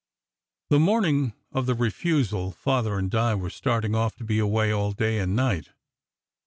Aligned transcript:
The 0.71 0.79
morning 0.79 1.35
of 1.51 1.67
the 1.67 1.75
refusal, 1.75 2.51
Father 2.51 2.97
and 2.97 3.11
Di 3.11 3.35
were 3.35 3.51
starting 3.51 3.93
off 3.93 4.15
to 4.15 4.23
be 4.23 4.39
away 4.39 4.71
all 4.71 4.89
that 4.93 4.97
day 4.97 5.19
and 5.19 5.35
night. 5.35 5.69